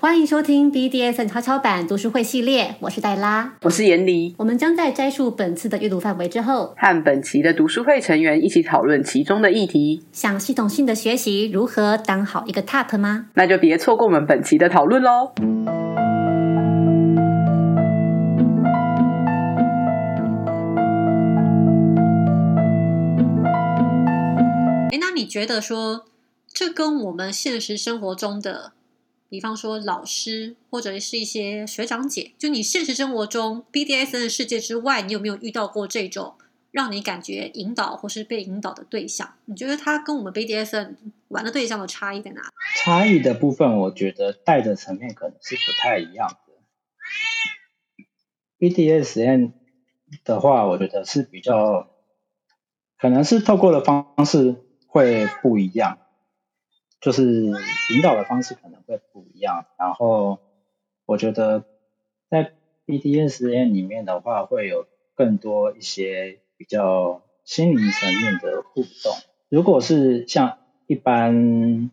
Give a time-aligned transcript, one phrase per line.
[0.00, 4.32] 欢迎收听 BDSN 悄悄版读书会系列，我是黛拉，我是严离。
[4.38, 10.04] 我们将在摘述本次的阅读范围之后，和本期的读书会成员一起讨论其中的议题。
[10.12, 13.26] 想系统性的学习如何当好一个 TOP 吗？
[13.34, 15.32] 那就别错过我们本期的讨论喽！
[24.92, 26.04] 哎，那你觉得说，
[26.52, 28.74] 这跟我们现实生活中的？
[29.28, 36.34] 比方说老师或者是一些学长姐，就你现实生活中 BDSN 的世界之外，你有没有遇到过这种
[36.70, 39.34] 让你感觉引导或是被引导的对象？
[39.44, 40.96] 你觉得他跟我们 BDSN
[41.28, 42.40] 玩的对象的差异在哪？
[42.76, 46.36] 差异的部分，我觉得带的层面可能是不太一样的。
[48.58, 49.52] BDSN
[50.24, 51.90] 的话，我觉得是比较，
[52.98, 55.98] 可能是透过的方式会不一样。
[57.00, 57.22] 就是
[57.94, 60.40] 引导的方式可能会不一样，然后
[61.06, 61.64] 我觉得
[62.28, 62.52] 在
[62.86, 69.14] BDSN 里面的话，会有更多一些比较心灵层面的互动。
[69.48, 71.90] 如果是像一般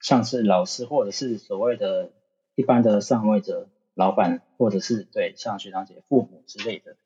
[0.00, 2.12] 像是老师或者是所谓的
[2.54, 6.96] 一般的上位者、老板，或者是对像学长姐、父母之类的，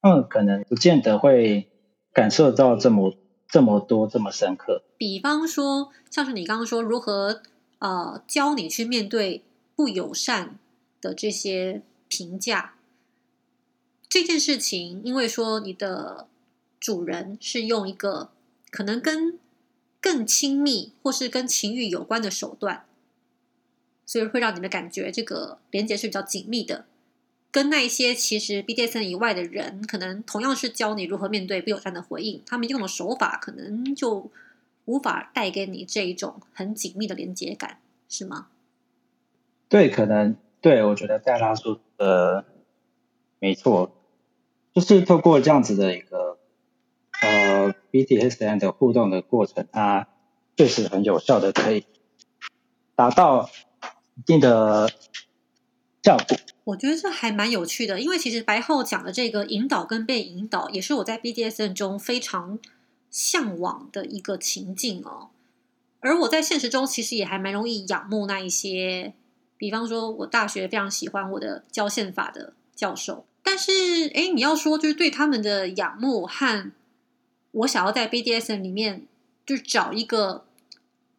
[0.00, 1.68] 他们可能不见得会
[2.12, 3.14] 感受到这么。
[3.54, 7.40] 这么多这么深刻，比方说，像是你刚刚说如何
[7.78, 9.44] 呃教你去面对
[9.76, 10.58] 不友善
[11.00, 12.74] 的这些评价
[14.08, 16.26] 这件事情，因为说你的
[16.80, 18.30] 主人是用一个
[18.72, 19.38] 可能跟
[20.00, 22.84] 更亲密或是跟情欲有关的手段，
[24.04, 26.86] 所以会让你们感觉这个连接是比较紧密的。
[27.54, 34.28] 跟那些其实 BDSN 以外的人，可能同样是教你如何面对不友善的回应，他们用的手法可能就
[34.86, 38.48] 无法带给你这一种很紧密的连接感，是吗？
[39.68, 42.44] 对，可能对我觉得戴拉说的
[43.38, 43.92] 没错，
[44.74, 46.40] 就是透过这样子的一个
[47.22, 50.08] 呃 BDSN 的互动的过程，它
[50.56, 51.86] 确实很有效的可以
[52.96, 53.48] 达到
[54.16, 54.90] 一定的
[56.04, 56.36] 效果。
[56.64, 62.58] 我觉得这还蛮有趣的，因为其实白浩讲的这个引导跟被引导，也是我在 BDSN 中非常
[63.10, 65.30] 向往的一个情境哦。
[66.00, 69.14] 而我在现实中其实也还蛮容易仰慕那一些，
[69.56, 76.72] 比方说我大学非常喜欢我的教宪法的教授，但是哎，你要说就是对他们的仰慕和
[77.52, 79.06] 我想要在 BDSN 里面
[79.46, 80.44] 就找一个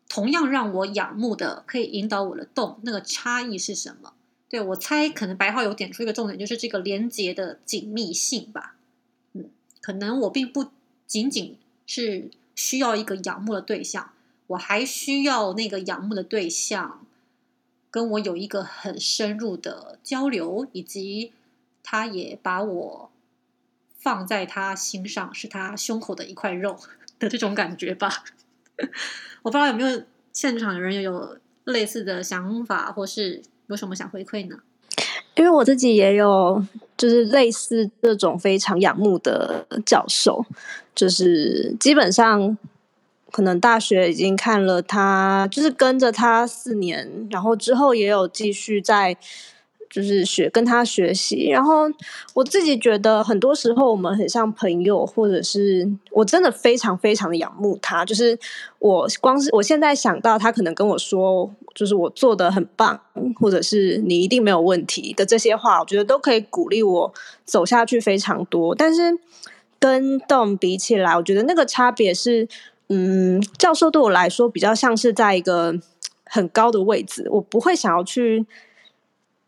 [0.07, 4.13] 同样让我仰慕的可以引导我的洞，那个差异是什么？
[4.55, 8.77] 对，我猜可能白号有点出一个重点，就是这个连接的紧密性吧。
[9.33, 9.49] 嗯，
[9.81, 10.67] 可能我并不
[11.05, 14.13] 仅仅是需要一个仰慕的对象，
[14.47, 17.05] 我还需要那个仰慕的对象
[17.91, 21.33] 跟我有一个很深入的交流，以及
[21.83, 23.11] 他也把我
[23.97, 26.79] 放在他心上，是他胸口的一块肉
[27.19, 28.23] 的这种感觉吧。
[29.43, 33.43] 我不知道有没有现场的人有类似的想法，或是。
[33.67, 34.57] 有什么想回馈呢？
[35.35, 36.65] 因为我自己也有，
[36.95, 40.45] 就是类似这种非常仰慕的教授，
[40.93, 42.57] 就是基本上
[43.31, 49.17] 可能大学已经看了他，就是跟着他四年，然后之后也有继续在。
[49.89, 51.83] 就是学跟他学习，然后
[52.33, 58.03] 我自己觉得很多时候我们很像朋友，或者是我真的非常非常的仰慕他。
[58.03, 58.37] 就是
[58.79, 62.99] 我光是我现在想到他可能跟我说，就是我做的很棒，
[63.39, 67.13] 或者是你一定没有问题的这些话，我觉得都可以鼓励我
[67.45, 68.75] 走下去非常多。
[68.75, 69.17] 但是
[69.79, 72.47] 跟 Dom 比起来，我觉得那个差别是，
[72.89, 75.73] 嗯，教授对我来说比较像是在一个
[76.25, 78.45] 很高的位置，我不会想要去。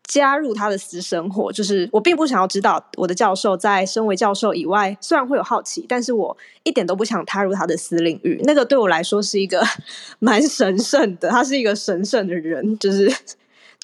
[0.08, 8.40] 加入他的私生活，就是我并不想要知道我的教授在身为教授以外，虽然会有好奇，但是我一点都不想踏入他的私领域。
[8.44, 9.62] 那个对我来说是一个
[10.18, 13.06] 蛮神圣的，他是一个神圣的人，就是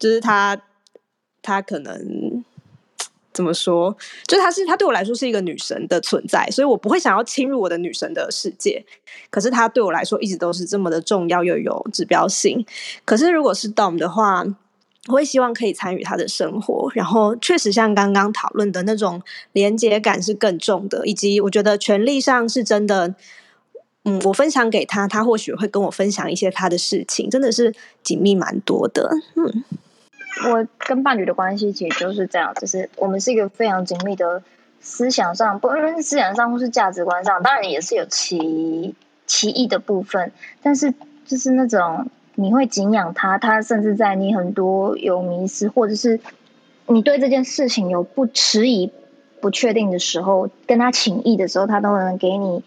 [0.00, 0.58] 就是他
[1.42, 2.42] 他可能
[3.34, 3.94] 怎么说，
[4.26, 8.82] 就是他是他对我来说是一个女神的存在，所以我不会想要侵入我的女神的世界。
[9.28, 12.64] 可是他对我来说一直都是这么的重要又有指标性。
[13.04, 14.46] 可是如果是 Dom 的话。
[15.08, 19.20] 我会希望可以参与他的生活，然后确实像刚刚讨论的那种
[19.52, 23.14] 连接感是更重的，以及我觉得权力上是真的，
[24.04, 29.10] 嗯，我分享给他，他或许会跟我分享一些他的事情，真的是紧密蛮多的。
[29.36, 29.64] 嗯，
[30.50, 34.42] 我跟伴侣的关系其实就是这样，就是我们是一个非常紧密的
[34.80, 38.94] 思想上，不论是思想上或是价值观上，当然也是有歧
[39.26, 40.94] 歧义的部分，但是
[41.26, 42.08] 就是那种。
[42.34, 46.20] 你会敬仰他，他甚至在你很多有迷失，或者是
[46.86, 48.90] 你对这件事情有不迟疑、
[49.40, 52.62] 不确定的时候，跟他请意的时候，他都能给你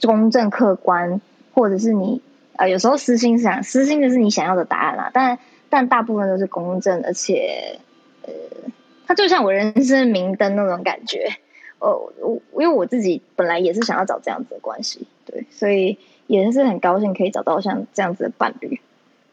[0.00, 1.20] 公正客观，
[1.54, 2.20] 或者是你
[2.56, 5.38] 呃有时候私心想私心的是你想要的答案啦，但
[5.68, 7.78] 但大部分都是公正，而且
[8.22, 8.32] 呃，
[9.06, 11.36] 他就像我人生明灯那种感觉。
[11.78, 18.80] 哦，我因为我自己本来也是想要找这样子的关系，对，所以也是很高兴可以找到像这样子的伴侣。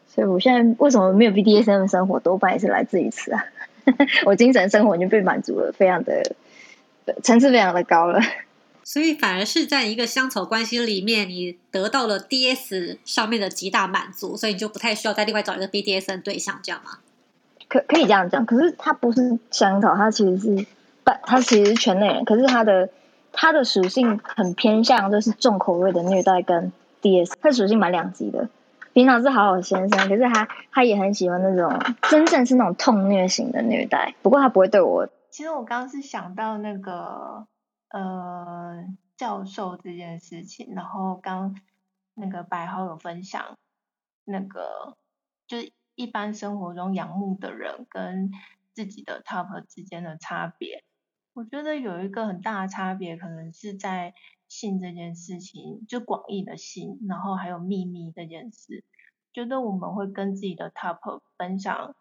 [0.08, 3.44] 所以我现在为什么没有 BDSM 生活，多半也是来自于此啊。
[4.26, 6.34] 我精神生活已经被满足了，非常的
[7.22, 8.20] 层次非常的高了。
[8.84, 16.98] 所以反而是在一个香草关系里面，你得到了 DS 上面的极大满足，所以你就不太需要再另外找一个 BDSM 对象，这样吗？
[17.68, 20.66] 可可以这样讲，可是他不是香草，他其实是。
[21.24, 22.88] 它其实是全内人，可是他的
[23.32, 26.70] 他的属性很偏向就是重口味的虐待跟
[27.02, 28.48] DS，它属性蛮两极的。
[28.92, 34.14] 平常是好好先生，可是他他也很喜欢那种真正是那种痛虐型的虐待。
[34.20, 35.08] 不过他不会对我。
[35.30, 37.46] 其实我刚刚是想到那个
[37.90, 38.84] 呃
[39.16, 41.54] 教授这件事情，然后刚
[42.14, 43.56] 那个白浩有分享
[44.24, 44.96] 那个
[45.46, 48.32] 就是一般生活中仰慕的人跟
[48.74, 50.82] 自己的 top 之间的差别。
[51.32, 54.14] 我觉得有一个很大的差别，可能是在
[54.50, 58.84] 性这件事情，就广义的性，然后还有秘密这件事。
[59.32, 61.94] 觉得我们会跟自己的 top 分享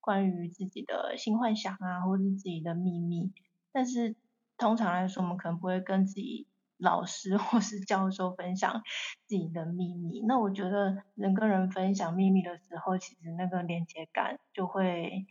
[0.00, 3.32] 关于自己的性幻想啊，或是自己的秘密。
[3.72, 4.16] 但是
[4.56, 6.46] 通常来说，我们可能不会跟自己
[6.78, 8.82] 老师 或是教授分享
[9.26, 10.22] 自己的秘密。
[10.26, 15.26] 那我觉得人跟人分享秘密的时候，其实那个连接感就会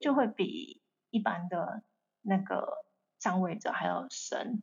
[0.00, 1.82] 就会比一般的
[2.20, 2.84] 那个。
[3.20, 4.62] 上位者还要深，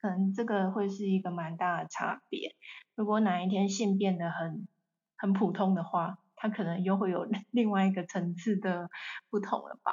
[0.00, 2.54] 可能这个会是一个蛮大的差别。
[2.94, 4.68] 如果哪一天性变得很
[5.16, 8.90] 很普通的话，它可能又会有 另外一个层次的
[9.28, 9.92] 不同了吧。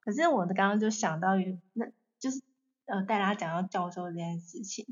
[0.00, 1.36] 可是我刚刚就想到，
[1.72, 1.86] 那
[2.18, 2.42] 就是
[2.86, 4.86] 呃带大家讲到教授这件事情，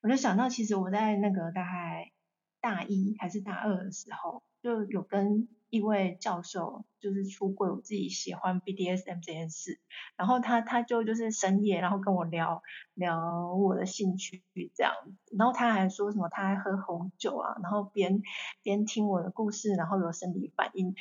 [0.00, 2.12] 我就想到其实我在那个大概
[2.60, 5.48] 大一还是大二的时候，就有跟。
[5.70, 9.78] 一位教授就是出柜，我自己喜欢 BDSM 这件事，
[10.16, 12.62] 然后他他就就是深夜，然后跟我聊
[12.94, 14.42] 聊我的兴趣
[14.74, 14.94] 这样，
[15.36, 18.22] 然后他还说什么他还喝红酒啊，然后边
[18.62, 20.94] 边听我的故事，然后有生理反应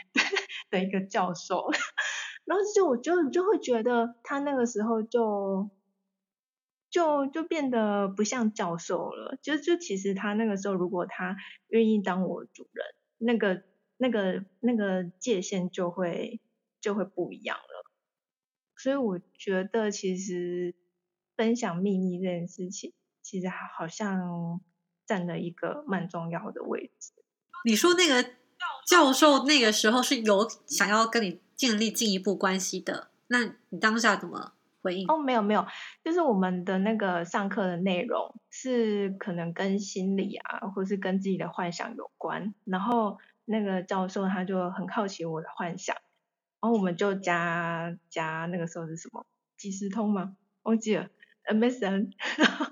[0.69, 1.69] 的 一个教授，
[2.43, 5.69] 然后就我就就会觉得他那个时候就
[6.89, 11.37] 就就变得不像教授了，就就其实他那个时候如果他
[11.69, 12.85] 愿意当我主人，
[13.17, 13.63] 那个。
[13.99, 16.39] 那个那个界限就会
[16.79, 17.91] 就会不一样了，
[18.75, 20.75] 所以我觉得其实
[21.35, 22.93] 分享秘密这件事情，
[23.23, 24.61] 其实好像
[25.03, 27.11] 占了一个蛮重要的位置。
[27.65, 28.23] 你说那个
[28.85, 35.05] 教授那个时候是有想要跟你建立进一步关系的，那你当下怎么回应？
[35.07, 35.65] 哦，没有没有，
[36.03, 43.17] 就是我们的那个上课的内容是可能跟心理啊，或是跟自己的幻想有关，然后。
[43.49, 45.95] 那个教授他就很好奇我的幻想，
[46.59, 49.25] 然后我们就加加那个时候是什么
[49.55, 50.35] 即时通吗？
[50.63, 51.07] 忘记了
[51.49, 52.65] MSN，然后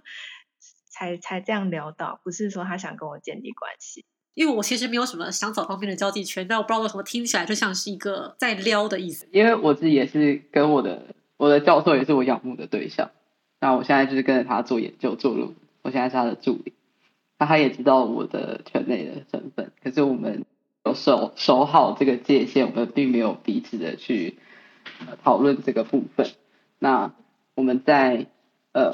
[0.90, 4.04] 才才这样聊到，不是说他想跟我建立关系，
[4.34, 9.26] 因为我其实没有什么想找方面的交际圈，但我不知道为什么听起来就像是一个在撩的意思。
[9.32, 13.12] 因为我自己也是跟我的我的教授也是我仰慕的对象，
[13.60, 16.74] 那我现在就是跟着他做研究做论文，我现在是他的助理，
[17.40, 20.46] 那他也知道我的圈内的身份，可是我们。
[20.88, 24.38] 有守守好这个界限，我们并没有彼此的去
[25.24, 26.28] 讨论这个部分。
[26.78, 27.12] 那
[27.56, 28.28] 我们在
[28.72, 28.92] 呃，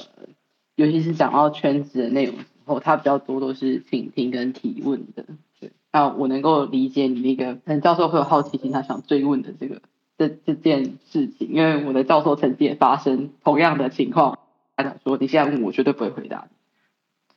[0.76, 5.26] 尤其是讲到圈子的内容时候，他比较多都是倾听跟提问的。
[5.60, 9.82] 对，那我能够理解你那个，可能教授会有好奇心，他想追问的这个
[10.30, 14.40] 这这件事情，因为我的教授曾经也发生同样的情况，
[14.76, 16.58] 他讲说你现在问我绝对不会回答你，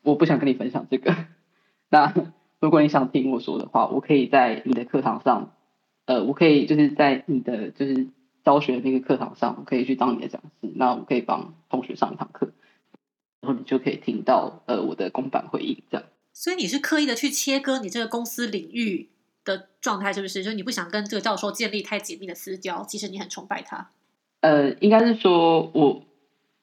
[0.03, 1.15] 我不想跟你分享这个。
[1.91, 2.13] 那。
[2.61, 5.53] 如果你想听我说的话，我可以在你的课堂上，
[6.07, 8.07] 呃，我可以就是在你的就是
[8.43, 12.53] 教学那个课堂上，我可以去当你的讲师，那我可以帮同学上一堂课，
[13.43, 16.07] 然后你就可以听到呃我的公版回应这样。
[16.33, 19.11] 所以你是刻意的去切割你这个公司领域
[19.45, 20.43] 的状态，是不是？
[20.43, 23.91] 就是你不想跟这个教授建立太紧密的私交，其实你很崇拜他。
[24.41, 26.03] 呃，应该是说我，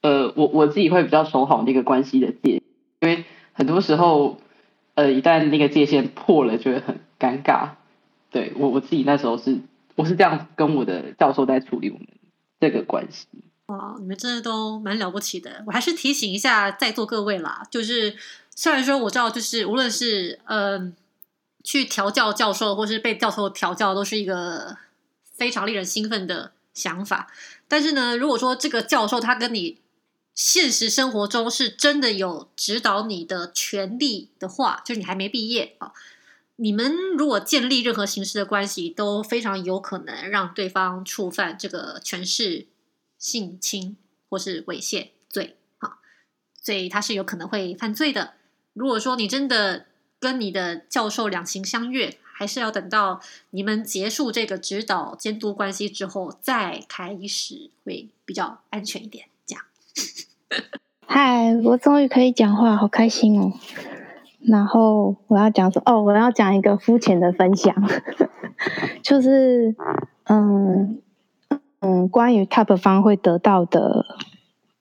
[0.01, 2.61] 呃，我我自己会比较守好那个关系的界，
[2.99, 4.37] 因为很多时候。
[4.93, 7.69] 呃，一旦那个界限破了，就会很尴尬。
[8.29, 9.57] 对我我自己那时候是，
[9.95, 12.05] 我是这样跟我的教授在处理我们
[12.59, 13.25] 这个关系。
[13.67, 15.63] 哇，你们真的都蛮了不起的。
[15.65, 18.13] 我还是提醒一下在座各位啦，就是
[18.53, 20.93] 虽然说我知道，就是无论是嗯
[21.63, 24.77] 去调教教授，或是被教授调教，都是一个
[25.35, 27.31] 非常令人兴奋的想法。
[27.67, 29.79] 但是呢，如果说这个教授他跟你
[30.33, 35.91] 现实生活中是真的有指导你的权利的话，就是你还没毕业啊，
[36.55, 42.67] 你们如果建立任何形式的关系，都非常有可能让对方触犯这个权势
[43.17, 43.97] 性侵
[44.29, 45.99] 或是猥亵罪啊，
[46.61, 48.33] 所以他是有可能会犯罪的。
[48.73, 49.85] 如果说你真的
[50.21, 59.25] 跟你的教授两情相悦，还是要等到你们结束这个指导监督关系之后再开始，会比较安全一点。
[59.47, 59.65] 这样。
[61.07, 63.51] 嗨，我终于可以讲话，好开心哦！
[64.41, 65.81] 然后我要讲什？
[65.85, 67.75] 哦，我要讲一个肤浅的分享，
[69.01, 69.75] 就是
[70.25, 71.01] 嗯
[71.79, 74.05] 嗯，关于 TOP 方会得到的，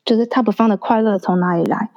[0.05, 1.91] 就是 TOP 方的快乐从哪里来？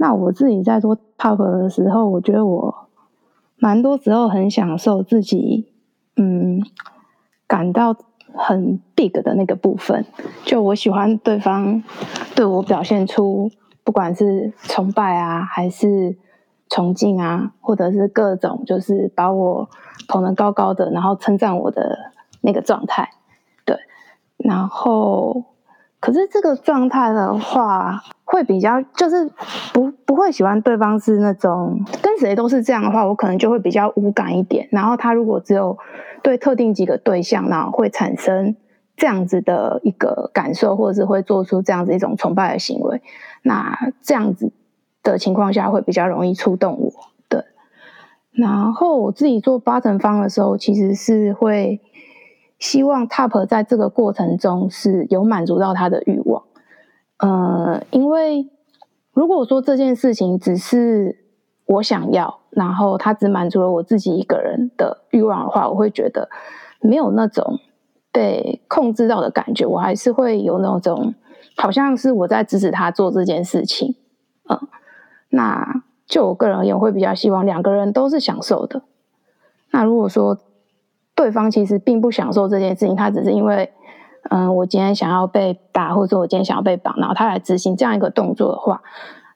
[0.00, 2.88] 那我自己在做 TOP 的时候，我觉得我
[3.58, 5.68] 蛮多时候很享受自己，
[6.16, 6.62] 嗯，
[7.46, 7.94] 感到。
[8.32, 10.06] 很 big 的那个部分，
[10.44, 11.82] 就我喜欢对方
[12.36, 13.50] 对我表现出，
[13.82, 16.16] 不管是崇拜啊，还是
[16.68, 19.68] 崇敬啊，或者是各种就是把我
[20.06, 23.10] 捧得高高的，然后称赞我的那个状态，
[23.64, 23.76] 对。
[24.36, 25.42] 然后，
[26.00, 29.30] 可是这个状态的话，会比较就是
[29.74, 34.66] 不不会喜欢对方是那种跟谁都是这样的话，我可能就会比较无感一点。
[34.72, 35.76] 然后他如果只有
[36.22, 38.56] 对特定几个对象，然后，会产生
[38.96, 43.02] 这样子的一个感受，或者是会做出这样子一种崇拜的行为。
[43.42, 44.52] 那这样子
[45.02, 46.90] 的情况下，会比较容易触动我。
[47.28, 47.44] 对。
[48.32, 51.80] 然后我自己做八成方的时候，其实是会
[52.60, 56.44] 希望 Top 在这个过程中是有满足到他的欲望。
[57.18, 58.48] 呃，因为
[59.12, 61.24] 如果说这件事情只是
[61.66, 62.36] 我想要。
[62.50, 66.28] 然后他只满足了我自己一个人的欲望的话，我会觉得
[66.80, 67.60] 没有那种
[68.10, 71.14] 被控制到的感觉，我还是会有那种
[71.56, 73.94] 好像是我在指使他做这件事情。
[74.48, 74.58] 嗯，
[75.28, 78.82] 那就我个人而言，会比较希望两个人都是享受的。
[79.70, 80.36] 那如果说
[81.20, 83.70] 对方其实并不享受这件事情，他只是因为
[84.30, 88.80] 嗯，我今天想要被打，或者我今天想要被绑，然后他来执行这样一个动作的话，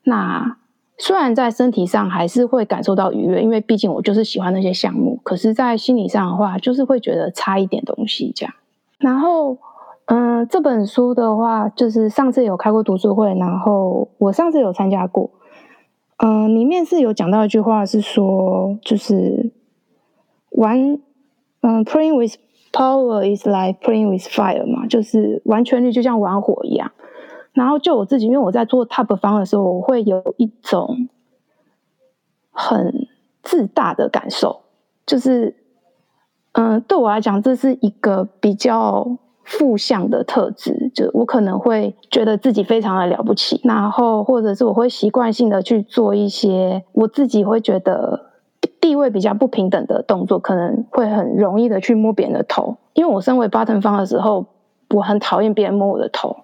[0.05, 0.57] 那。
[0.97, 5.19] 虽然在身体上还是会感受到愉悦，因为毕竟我就是喜欢那些项目。
[5.25, 8.55] 可是，在心理上的话，就是会觉得差一点东西这样。
[8.99, 9.59] 然后，
[10.07, 15.29] 嗯，这本书的话，就是上次有开过读书会，然后我上次有参加过。
[16.19, 19.50] 嗯，里面是有讲到一句话，是说，就是
[20.50, 20.97] 玩，
[21.66, 22.37] 嗯，playing with
[22.73, 26.92] power is like playing with fire 嘛，就是完全率就像玩火一样。
[27.54, 31.09] 然后就我自己，因为我在做 top 方的时候，我会有一种
[32.50, 33.06] 很
[33.42, 34.61] 自大的感受，
[35.06, 35.56] 就是，
[36.52, 48.34] 嗯，对我来讲，这是一个比较负向的特质，就我可能会觉得自己非常的了不起，然后或者是我会习惯性的去做一些我自己会觉得
[48.85, 54.45] 地位比较不平等的动作，可能会很容易的去摸别人的头，因为我身为 bottom 方的时候，
[54.91, 56.37] 我很讨厌别人摸我的头。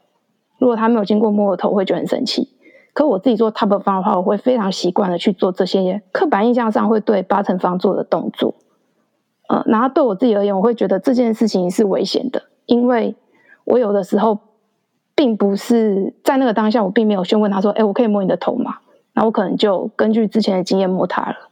[0.57, 2.49] 如果他没有经过摸我头，会觉得很生气。
[2.95, 8.55] 可我自己做 top 方的话，我会非常习惯的去做这些刻板印象上会对八成方做的动作。
[9.51, 13.15] 呃，然后对我自己而言，我会觉得这件事情是危险的，因为
[13.65, 14.39] 我有的时候
[15.15, 18.77] 并不是在那个当下，我并没有先问他说：“哎，我可以摸你的头吗？”
[19.13, 21.50] 那我可能就根据之前的经验摸他了。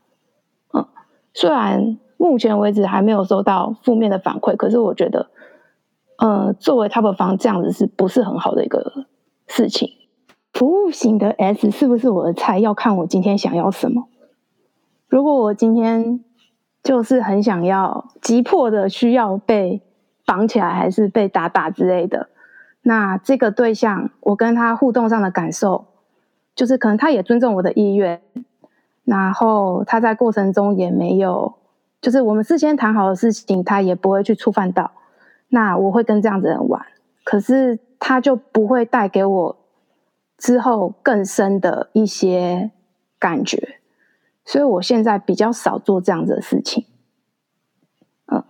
[1.34, 5.30] 虽然目前为止还没有收到负面的反馈，可是我觉得。
[6.20, 9.06] 呃，作为 top 方这样子是不是很好的一个
[9.46, 9.88] 事情？
[10.52, 12.58] 服务型的 S 是不是我的菜？
[12.58, 14.08] 要看我今天想要什么。
[15.06, 16.24] 如果我今天
[16.82, 19.80] 就是很想要急迫的需要被
[20.26, 22.28] 绑起来，还是被打打之类的，
[22.82, 25.86] 那这个对象我跟他互动上的感受，
[26.56, 28.20] 就是可能他也尊重我的意愿，
[29.08, 31.54] 然后他在过程中也没有，
[32.02, 34.90] 就是我们事先谈好的事情，他也不会去触犯到。
[35.48, 36.84] 那我会跟这样子人玩，
[37.24, 39.56] 可是他就不会带给我
[40.36, 42.70] 之后更深的一些
[43.18, 43.80] 感觉，
[44.44, 46.84] 所以我现在比较少做这样子的事情。
[48.26, 48.44] 嗯，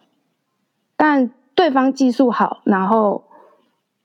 [0.96, 3.22] 但对方技术好，然后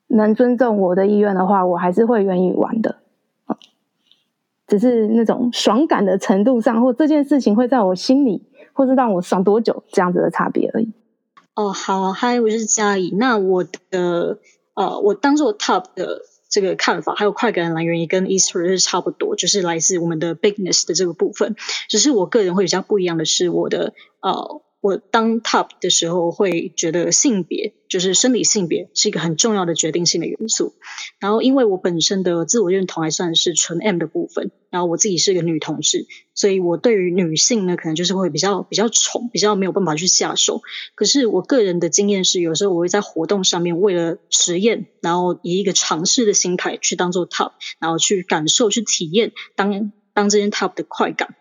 [0.05, 2.97] 能尊重我的意愿的话，我还是会愿意玩的。
[4.73, 8.41] 只是那种爽感的程度上，或这件事情会在我心里，
[8.73, 10.91] 或是让我爽多久这样子的差别而已。
[11.53, 13.13] 哦，好，嗨，我是嘉怡。
[13.15, 14.39] 那我的
[14.73, 21.55] 呃，我当做 top 的这个看法，还有快感来源也跟 Easter 是差不多，就是来自我们的 bigness 的这个部分。
[21.87, 24.62] 只是我个人会比较不一样的是，我的呃。
[24.83, 30.73] 我当 top 的时候，会觉得性别就是生理性别是一个很重要的决定性的元素。
[31.19, 40.61] 然后，因为我本身的自我认同还算是纯 M 的部分，然后我自己是个女同志，所以我对于女性呢，可能就是会比较比较宠，比较没有办法去下手。
[40.95, 51.35] 可是我个人的经验是，有时候我会在活动上面为了实验，然后以一个尝试的心态去当做 top，然后去感受、去体验当当这件 top 的快感。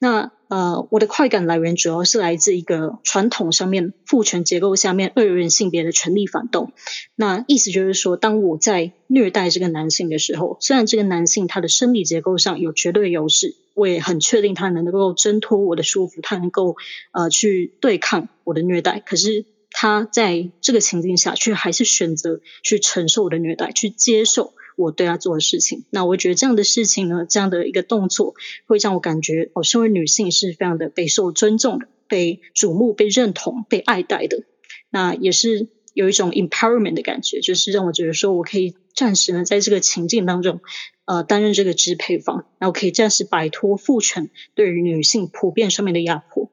[0.00, 6.72] 那呃，我的快感来源主要是来自一个传统上面父权结构下面二元性别的权力反动。
[7.14, 16.74] 那意思就是说，当我在虐待这个男性的时候，虽然这个男性他的生理结构上有绝对优势，我也很确定他能够挣脱我的束缚，他能够
[17.12, 18.98] 呃去对抗我的虐待。
[18.98, 24.52] 可是他在这个情境下，却还是选择去承受我的虐待，去接受。
[24.80, 28.34] 我对他做的事情，那我觉得这样的事情呢，这样的一个动作，
[28.66, 34.44] 会让我感觉，哦，身为女性是非常的备受尊重的，被瞩目、被认同、被爱戴的。
[34.88, 40.60] 那也是有一种 empowerment 的感觉，就是让我觉得说我可以暂时呢，在这个情境当中，
[41.04, 46.50] 呃，担任这个支配方，然后可以暂时摆脱父权对于女性普遍上面的压迫。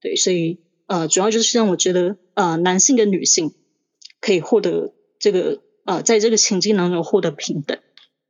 [0.00, 3.54] 对，所以呃，主要就是让我觉得，呃，男性跟女性
[4.20, 5.62] 可以获得这个。
[5.84, 7.78] 呃，在这个情境当中获得平等，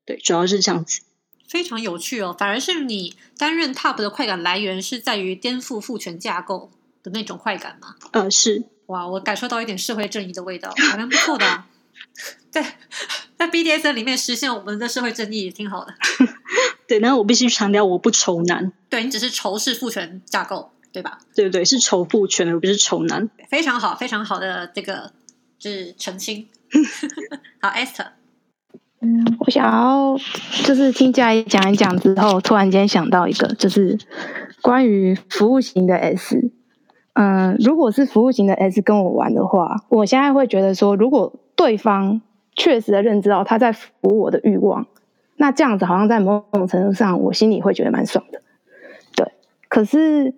[0.07, 1.00] 对，主要是这样子，
[1.49, 2.35] 非常有趣哦。
[2.38, 6.71] 反而是你担任 top 的快感来源是在于颠覆父权架构
[7.02, 7.97] 的那种快感吗？
[8.12, 8.64] 呃，是。
[8.87, 11.64] 哇，我感受到一点社会正义的味道，还蛮不错的。
[12.50, 12.78] 在
[13.37, 15.95] 在 BDS 里面实现我们的社会正义也挺好的。
[16.88, 18.73] 对，然后我必须强调，我不仇男。
[18.88, 21.21] 对你只是仇视父权架构，对吧？
[21.37, 23.30] 对对对，是仇父权，而不是仇男。
[23.49, 25.12] 非常好，非常好的这个
[25.59, 26.49] 就是澄清。
[27.61, 28.07] 好，Esther。
[29.03, 30.15] 嗯，我想要
[30.65, 33.97] 就是听嘉怡讲一讲之后，突然间想到一个，就是
[34.61, 36.50] 关于服务型的 S。
[37.15, 42.21] 嗯，如果是服务型的 S 跟我玩的话，我现在会觉得说，如果对方
[42.55, 44.87] 确实的认知到他在服务我的欲望，
[45.37, 48.43] 那这样子好像在某种程度上，我心里会觉得蛮爽的。
[49.17, 49.33] 对，
[49.69, 50.35] 可是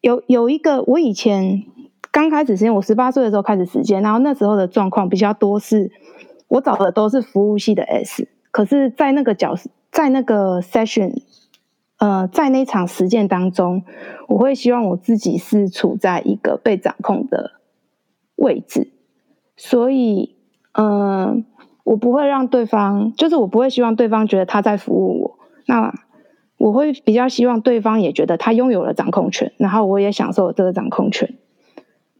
[0.00, 1.64] 有有一个，我以前。
[2.12, 5.90] 刚开始时间，我十八岁的时候开始实践，然后那时候的状况比较多是，
[6.48, 9.54] 我找的都是服务系的 S，可是，在那个角
[9.92, 11.22] 在那个 session，
[11.98, 13.84] 呃，在那场实践当中，
[14.26, 17.52] 我会希望我自己是处在一个被掌控的
[18.36, 18.90] 位置，
[19.56, 20.34] 所以，
[20.72, 21.44] 嗯，
[21.84, 25.94] 我不会让对方，就是我不会希望对方觉得他在服务我，那
[26.58, 31.36] 我会比较希望对方也觉得他拥有了掌控权，然后我也享受这个掌控权。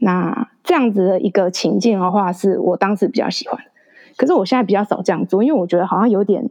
[0.03, 3.59] 那这样子的一个情境的话，是我当时比较喜欢，
[4.17, 6.49] 可是我现在比较少这样做，因为我觉得好像有点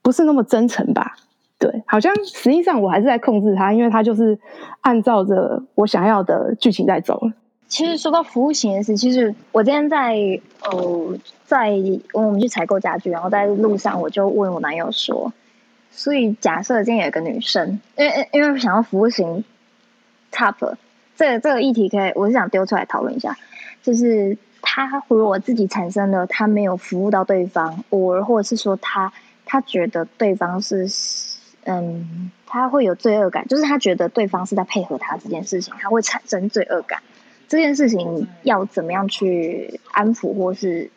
[0.00, 1.16] 不是那么真诚吧。
[1.58, 4.38] 对，好像实际上我还是在控制他，因为他就是
[4.80, 7.20] 按照着我想要的剧情在走
[7.66, 10.14] 其实说到服务型的事，其实我今天在
[10.62, 11.72] 呃在
[12.12, 15.32] 我们去采购家具，然后在路上我就问我男友说，
[15.90, 19.42] 所以假设今天有一个女生，因为因为想要服务型
[20.30, 20.76] top。
[21.22, 23.38] 这个这个议题可以，我是想丢出来讨论一下，
[23.80, 29.12] 就是他如果自己产生了他没有服务到对方，我或者是说他
[29.46, 30.88] 他觉得对方是
[31.62, 37.00] 嗯，他会有罪恶感，就是他觉得对方是在配合他这件事情，他会产生罪恶感。
[37.46, 40.90] 这件事情要怎么样去安抚或是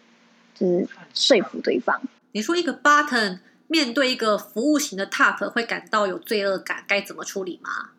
[0.55, 2.01] 就是说服对方？
[2.31, 7.91] 你说一个 button 面对一个服务型的 top 会感到有罪恶感，该怎么处理吗？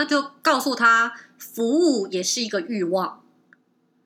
[0.00, 3.20] 那就告诉他，服务也是一个欲望，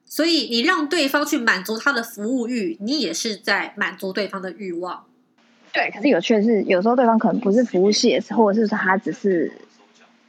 [0.05, 5.05] 所以你让对方去满足他的服务欲，你也是在满足对方的欲望。
[5.73, 9.53] 对，可是有趣的是，有时候对方可能不是服务系，或者是说他只是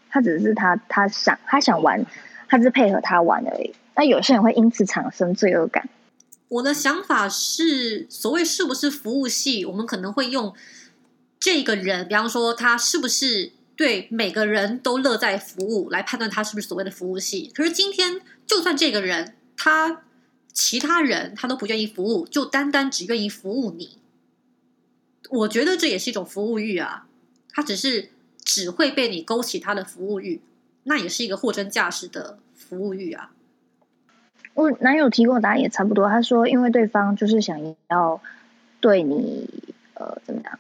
[0.07, 2.05] 他只是他他想他想玩，
[2.47, 3.73] 他只是配合他玩而已。
[3.95, 5.89] 那有些人会因此产生罪恶感。
[6.49, 10.53] 我的想法是，所谓是不是服务系，我们可能会用
[11.39, 13.53] 这个人，比方说他是不是。
[13.75, 17.51] 对每个人都乐在服务来判断他是不是所谓的服务系。
[17.53, 20.03] 可是今天，就算这个人他
[20.53, 23.97] 其他人他都不愿意服务，就单单只愿意服务你，
[25.29, 27.07] 我觉得这也是一种服务欲啊。
[27.51, 28.09] 他只是
[28.43, 30.41] 只会被你勾起他的服务欲，
[30.83, 33.31] 那也是一个货真价实的服务欲啊。
[34.53, 38.21] 我男友提供的答案也差不多，他说因为对方就是想要
[38.79, 39.49] 对你
[39.95, 40.59] 呃怎么样。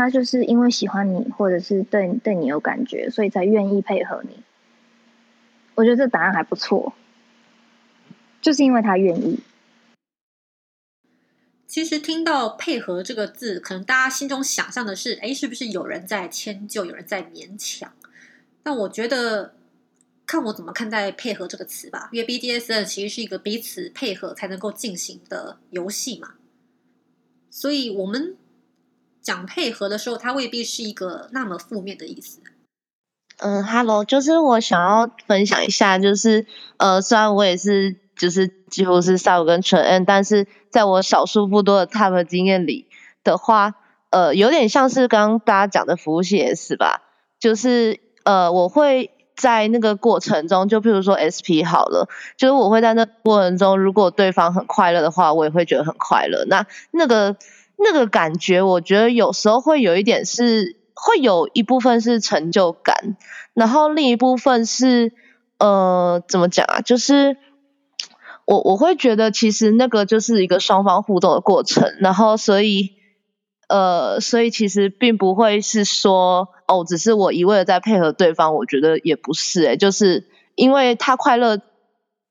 [0.00, 4.42] 他就是因为喜欢你，或者是对对你有感觉，所以才愿意配合你。
[5.74, 6.94] 我觉得这答案还不错，
[8.40, 9.40] 就是因为他愿意。
[11.66, 17.92] 其实听到“配合”这个字，可能大家心中想象的是，哎，是不是有人在迁就，有人在勉强？
[18.62, 19.54] 但我觉得，
[20.26, 22.08] 看我怎么看待“配合”这个词吧。
[22.12, 26.34] 因为 BDSN 其实是一个彼此配合才能够进行的游戏嘛，
[27.50, 28.36] 所以我们
[29.22, 32.40] 讲配合的时候，它未必是一个那么负面的意思。
[33.38, 37.96] 嗯，Hello，就是我想要分享一下，就是呃，虽然我也是。
[38.20, 42.86] 就是几乎是 sub 跟纯 N，但是在我少数不多的 top 经验里
[43.24, 43.76] 的话，
[44.10, 47.00] 呃，有点像是刚刚大家讲的服务器 S 吧，
[47.38, 56.44] 就是呃，我会在那个过程中，就譬如说 SP 好了，就是我会在那过程中，如果对方很快乐的话，我也会觉得很快乐。
[56.44, 57.34] 那那个
[57.82, 63.16] 那个感觉，我觉得有时候会有一点是，会有一部分是成就感，
[63.54, 65.12] 然后另一部分是
[65.58, 67.36] 呃，怎么讲啊，就是。
[68.46, 72.94] 我我会觉得其实那个就是一个双方互动的过程，然后所以
[73.68, 81.60] 呃，所以其实并不会是说哦，只是我一味的在配合对方，我觉得也不是诶，就是因为他快乐，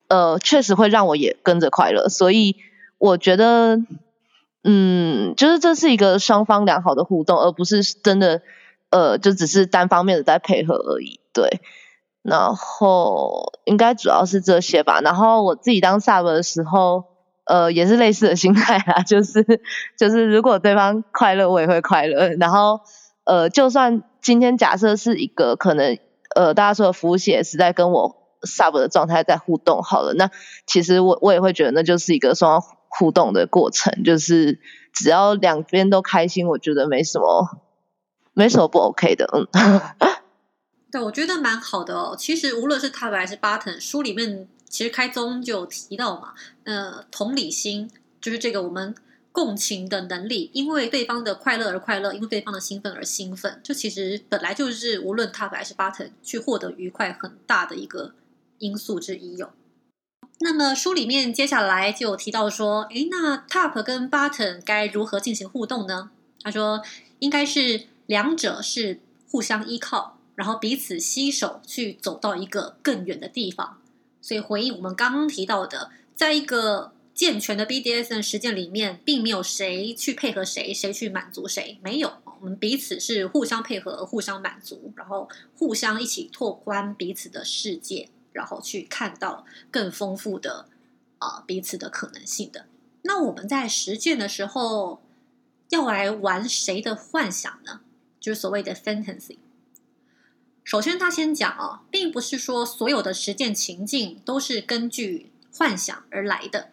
[0.10, 2.58] 呃，确实会让我也跟着快乐，所以
[2.98, 3.80] 我觉得
[4.64, 8.42] 嗯，就是这是一个双方良好的互动，而不是真的
[8.90, 11.62] 呃，就只是单方面的在配合而已，对。
[12.22, 15.00] 然后应该主要是这些吧。
[15.00, 17.06] 然后我自己当 sub 的时候，
[17.46, 19.44] 呃，也是类似的心态啊， 就是
[19.98, 22.28] 就是如果对方快乐，我也会快乐。
[22.38, 22.82] 然后
[23.24, 25.98] 呃，就算今天假设是一个可能
[26.36, 30.30] 呃大家说的服务器也是在跟我 sub 的状态在互动好了，那
[30.68, 34.60] 其实我我也会觉得那就是一个双方互动的过程，就是
[34.92, 37.62] 只要两边都开心，我觉得没什么
[38.34, 39.48] 没什么不 OK 的，嗯。
[40.92, 42.16] 对，我觉得蛮好的哦。
[42.18, 48.96] 其实无论是 Top 还是 Button，书里面其实开宗就有提到嘛，呃，同理心就是这个我们
[49.32, 58.16] 共情的能力，因为对方的快乐而快乐，因为对方的兴奋而兴奋，就其实本来就是无论 Top 还是 Button 去获得愉快很大的一个
[58.58, 59.52] 因素之一哟。
[60.40, 66.12] 那么书里面接下来就有提到说，诶，那 Top 跟 Button 该如何进行互动呢？
[66.42, 66.82] 他说，
[67.20, 69.00] 应该是两者是
[69.30, 70.16] 互相依靠。
[70.36, 73.82] 然后彼此携手去走到一个更远的地方，
[74.22, 90.68] 所以回应我们刚刚提到的，在一个健全的 BDSN 实践里面，并没有谁去配合谁，谁去满足谁，没有，我们彼此是互相配合、互相满足，然后互相一起拓宽彼此的世界，然后去看到更丰富的
[91.18, 92.66] 啊彼此的可能性的。
[93.04, 95.02] 那我们在实践的时候，
[95.70, 97.82] 要来玩谁的幻想呢？
[98.20, 99.38] 就是所谓的 fantasy。
[100.64, 106.72] 首先，他先讲啊，并不是说所有的实践情境都是根据幻想而来的。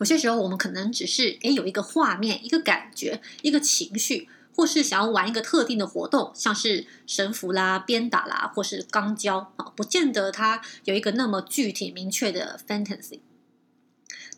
[0.00, 13.20] 有些时候，我们可能只是诶有一个画面、一个感觉、一个情绪，或是想要玩一个特定的活动，像是神符啦、鞭打啦，或是钢交啊，不见得它有一个那么具体明确的 fantasy。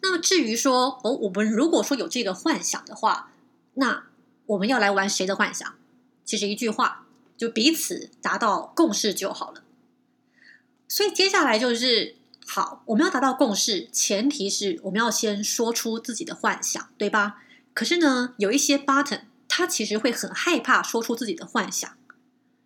[0.02, 3.32] 那么，至于说哦，我们如果说有这个幻想的话，
[3.76, 4.04] 那
[4.44, 5.74] 我们要来玩谁的幻想？
[6.26, 7.06] 其实一句话。
[7.36, 9.62] 就彼此达到共识就好了。
[10.86, 17.42] 所以接下来就是好，我们要达到共识，前提是我们要先说出自己的幻想，对吧？
[17.72, 21.98] 可是呢，有一些 button 他其实会很害怕说出自己的幻想，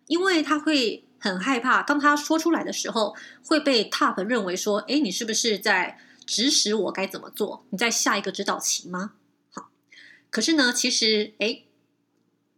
[0.07, 7.65] 因为他会很害怕，当他说出来的时候会被 top 认为说：“哎，你是不是在指使我该怎么做？
[7.71, 9.13] 你在下一个指导棋吗？”
[9.51, 9.69] 好，
[10.29, 11.63] 可是呢，其实哎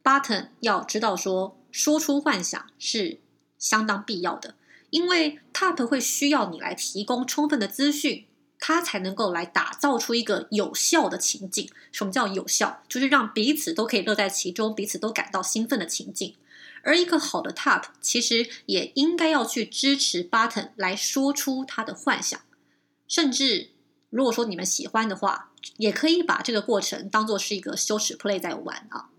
[0.03, 1.55] ，button 要知道说。
[1.69, 3.19] 说出幻想是
[3.59, 4.55] 相当必要的，
[4.89, 8.25] 因为 TOP 会需要你来提供充分的资讯，
[8.59, 11.69] 它才能够来打造出一个有效的情境。
[11.91, 12.81] 什么叫有效？
[12.87, 16.35] 就是让彼此都可以乐在其中，彼此都感到兴奋的情境。
[16.83, 22.39] 而一个好的 TOP 其实也应该要去支持 Button 来说出他的幻想，
[23.07, 23.71] 甚至
[24.09, 29.09] 如果说你们喜欢的话，也可以把这个过程当做是一个羞耻 play 在玩啊。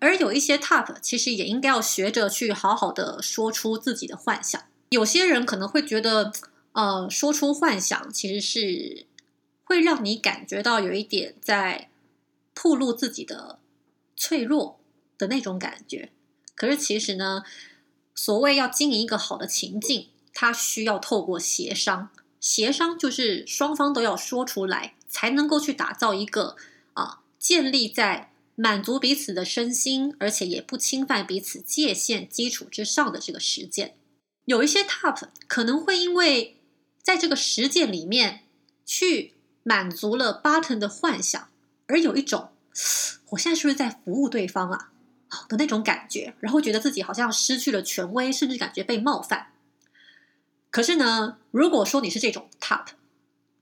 [0.00, 4.60] 而有一些 top 其实也应该要学着去好好的说出自己的幻想。
[4.90, 6.32] 有些人可能会觉得，
[6.78, 9.06] 呃，说出幻想其实是
[9.64, 11.90] 会让你感觉到有一点在
[12.54, 13.58] 暴露自己的
[14.16, 14.78] 脆弱
[15.18, 16.12] 的那种感觉。
[16.54, 17.42] 可是其实呢，
[18.14, 22.10] 所谓要经营一个好的情境，它需要透过协商。
[22.38, 26.54] 协商就是双方都要说出来，才能够去打造一个
[26.92, 28.32] 啊，建立在。
[28.60, 33.94] 满足彼此的身心，而且也不侵犯彼此界限基础之上的这个实践，
[34.46, 36.57] 有一些 top 可能会因为
[37.08, 38.40] 在这个实践里面
[38.84, 41.48] 去满足了 button 的幻想，
[41.86, 42.50] 而有一种
[43.30, 44.92] 我现在是不是在服务对方啊
[45.26, 49.46] 好的那种感觉，然后觉得自己好像失去了权威，甚至感觉被冒犯。
[50.68, 52.88] 可是呢，如果说你是这种 top，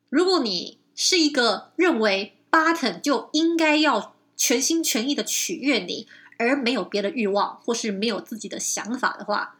[0.08, 9.56] 如果你是一个认为 button 就应该要全心全意的取悦你，而没有别的欲望，或是没有自己的想法的话，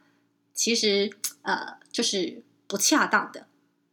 [0.53, 3.47] 其实呃，就是不恰当的。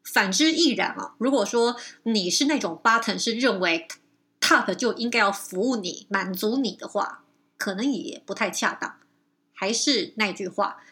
[0.04, 1.16] 反之亦然啊。
[1.18, 3.88] 如果说你是那种 button 是认为
[4.39, 7.24] top 就应该要服务你、满足你的话，
[7.58, 8.98] 可能也不太恰当。
[9.54, 10.84] 还是那句话。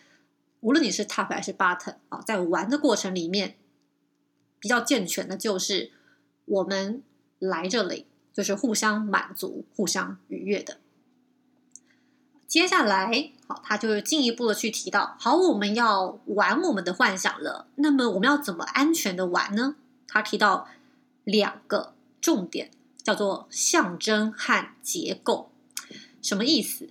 [0.61, 3.57] 无论你是 top 还是 button 啊，在玩的过程里面，
[4.59, 5.91] 比较健全的就是
[6.45, 7.01] 我们
[7.39, 10.80] 来这里就是互相满足、互相愉悦的。
[12.51, 19.75] 接下来，好，他就是进一步的去提到，好，我们要玩我们的幻想了，那么我们要怎么安全的玩呢？
[20.05, 20.67] 他提到
[21.23, 22.69] 两个重点，
[23.01, 25.49] 叫做象征和结构，
[26.21, 26.89] 什么意思？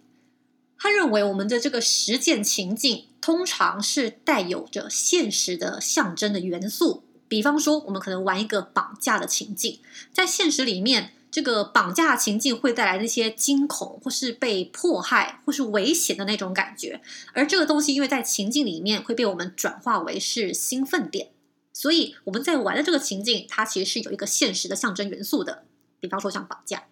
[0.79, 17.01] 他认为我们的这个实践情境通常是带有着现实的象征的元素，比方说，我们可能玩一个绑架的情境，在现实里面，这个绑架情境会带来那些惊恐，或是被迫害，或是危险的那种感觉，
[17.33, 21.31] 而这个东西因为在情境里面会被我们转化为是兴奋点，
[21.73, 25.65] 所以我们在玩的这个情境，它其实是有一个现实的象征元素的，
[26.01, 26.89] 比方说像绑架，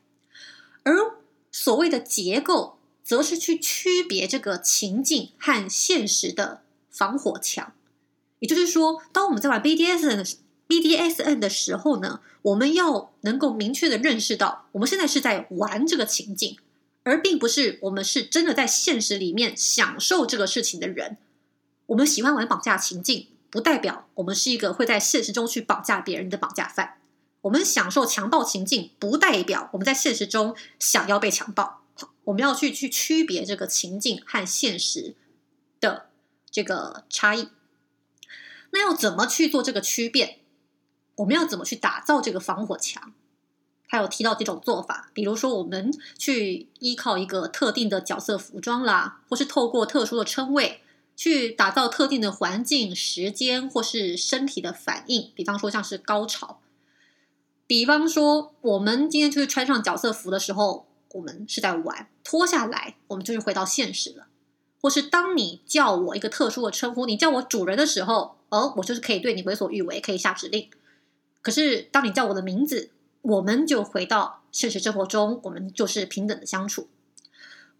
[0.83, 0.95] 而
[1.51, 2.77] 所谓的结构。
[3.09, 7.73] 则是去区别这个情境和现实的防火墙，
[8.41, 10.37] 也就是说，当我们在玩 BDS
[10.69, 16.59] BDSN 的时候呢，我们要能够明确的认识到，我们现在是在玩这个情境，
[17.05, 21.17] 而并不是我们是真的在现实里面享受这个事情的人。
[21.87, 26.99] 我们喜欢玩绑架情境，不代表我们是一个会在现实中去绑架别人的绑架犯。
[27.41, 31.83] 我们享受强暴情境，不代表我们在现实中想要被强暴。
[32.25, 35.15] 我们要去去区别这个情境和现实
[35.81, 36.11] 的
[36.51, 37.49] 这个差异。
[38.71, 40.41] 那要怎么去做这个区别？
[41.19, 43.13] 我们要怎么去打造这个防火墙？
[43.89, 50.83] 他有提到几种做法，比如说我们去依靠一个特定的角色服装啦，或是透过特殊的称谓
[51.15, 55.31] 去打造特定的环境、时间或是身体的反应。
[55.35, 56.61] 比方说像是高潮，
[57.67, 60.89] 比方说我们今天就是穿上角色服的时候。
[61.15, 64.27] 我们是在玩，脱下来，我们就是回到现实了。
[64.83, 70.69] 或是当你叫我一个特殊的称呼，你叫我主人的时候，哦，我就是可以对你为所欲为，可以下指令。
[71.41, 72.91] 可是当你叫我的名字，
[73.23, 76.89] 我们就回到现实生活中，我们就是平等的相处。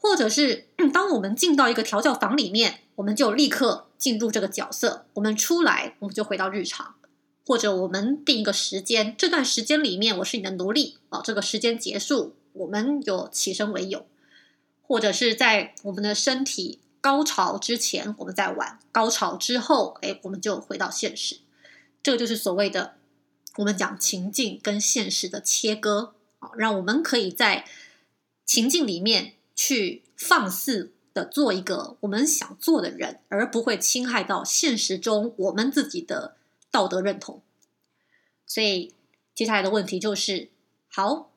[0.01, 6.95] 或者是当我们进到一个调教房里面，我们就立刻进入这个角色，我们出来，我们就回到日常。
[7.45, 12.35] 或者我们定一个时间，这段时间里面我是你的奴隶，哦，这个时间结束。
[12.53, 14.05] 我们有起身为友，
[14.83, 21.39] 或者是在我们的身体高潮之前，我们在玩；高潮之后，哎，我们就回到现实。
[22.03, 22.97] 这就是所谓的
[23.59, 27.65] 我们讲情境跟现实的切割啊，让我们可以在
[28.45, 36.37] 情境里面去放肆的做一个我们想做的人，而不会侵害到现实中我们自己的
[36.71, 37.43] 道德认同。
[38.47, 38.95] 所以
[39.35, 40.51] 接下来的问题就是：
[40.89, 41.31] 好。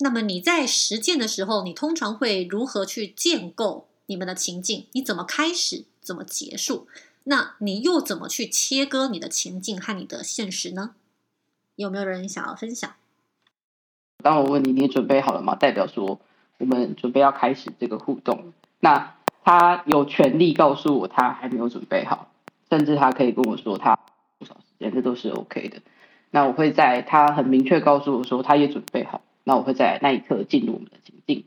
[0.00, 4.88] 那么你在实践的时候，你通常会如何去建构你们的情境？
[4.92, 5.86] 你怎么开始？
[6.02, 6.86] 怎么结束？
[7.24, 10.96] 那你又怎么去切割你的情境和你的现实呢？
[11.76, 12.90] 有没有人想要分享？
[14.22, 15.54] 当我问你你准备好了吗？
[15.54, 16.18] 代表说
[16.58, 18.52] 我们准备要开始这个互动。
[18.80, 22.30] 那他有权利告诉我他还没有准备好，
[22.70, 23.98] 甚至他可以跟我说他
[24.38, 25.82] 多少时间，这都是 OK 的。
[26.30, 29.20] 那我会在他很明确告诉我说他也准备好。
[29.44, 31.44] 那我会在那一刻进入我们的情境。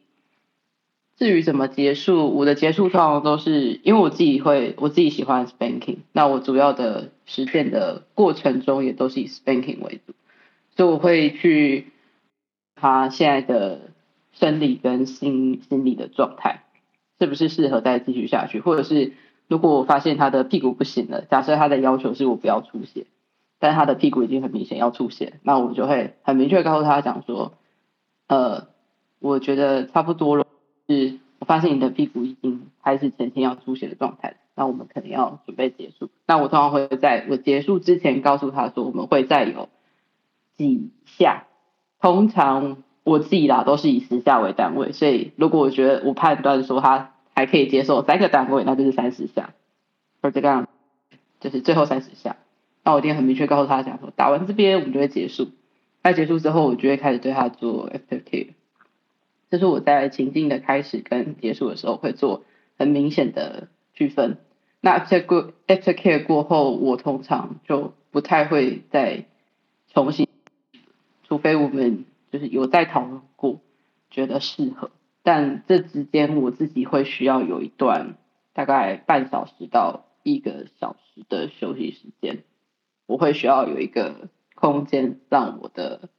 [1.18, 5.98] 至于怎么结束，我的结束通常都是因为我自己会，我自己喜欢 spanking。
[6.13, 10.13] 那我主要的实践的过程中也都是以 spanking 为主，
[10.80, 11.92] 所以我会去
[12.74, 13.92] 他现在的
[14.32, 16.63] 生理跟心心理的状态，
[17.20, 19.12] 是不是适合再继续下去，或者是
[19.50, 23.08] 如果我发现他的屁股不行了，假设他的要求是我不要出血，
[23.60, 27.52] 但他的屁股已经很明显要出血，那我就会很明确告诉他讲说。
[28.30, 28.68] 呃，
[29.20, 30.48] 我觉得差不多了。
[30.88, 36.10] 是我发现你的屁股已经开始呈现要出血的状态，那我们可能要准备结束。
[36.26, 39.68] 那我通常会在我结束之前告诉他说，我们会再有
[40.67, 41.45] 几下。
[42.02, 49.54] 通常我自己啦都是以十下为单位，所以如果我觉得我判断说他还可以接受三个单位，那就是三十下，
[50.22, 50.67] 或者这样
[51.39, 52.36] 就是最后三十下。
[52.84, 55.50] 那我一定很明确告诉他讲说，打完这边我们就会结束。
[56.02, 58.50] 在结束之后，我就会开始对他做 aftercare，
[59.50, 62.43] 这是我在情境的开始跟结束的时候会做
[62.78, 64.38] 很明显的区分。
[64.80, 69.26] 那 after 过 after care 过后，我通常就不太会再
[69.93, 70.28] 重新，
[71.30, 73.62] 除非我们就是有在讨论过，
[74.10, 74.89] 觉得适合。
[75.22, 78.15] 但这之间我自己会需要有一段
[78.54, 82.44] 大概半小时到一个小时的休息时间，
[83.06, 86.10] 我会需要有一个空间让我的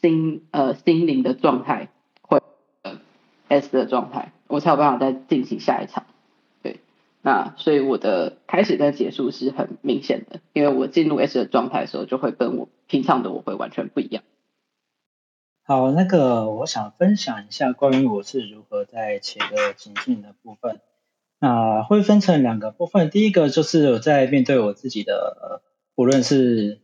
[0.00, 1.88] 心呃心灵的状态
[2.20, 2.40] 会
[2.82, 3.00] 呃
[3.48, 6.06] S 的状态，我才有办法再进行下一场。
[6.62, 6.78] 对，
[7.20, 14.22] 那所以我的开始跟结束是很明显的，因为我进入 S 的状态的时候，就会跟我平常的我会完全不一样。
[15.64, 20.80] 好，那个我想分享一下关于我是如何在切割情境的部分。
[21.38, 25.62] 那会分成两个部分，第一个就是我在面对我自己的，
[25.94, 26.80] 不论是